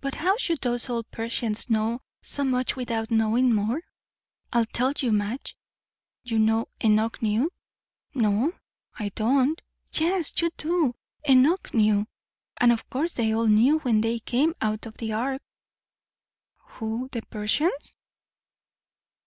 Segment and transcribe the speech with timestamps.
[0.00, 3.82] But how should those old Persians know so much, with out knowing more?
[4.54, 5.54] I'll tell you, Madge!
[6.22, 7.50] You know, Enoch knew?"
[8.14, 8.54] "No,
[8.98, 9.60] I don't."
[9.92, 10.94] "Yes, you do!
[11.28, 12.06] Enoch knew.
[12.56, 15.42] And of course they all knew when they came out of the ark"
[16.56, 17.98] "Who the Persians?"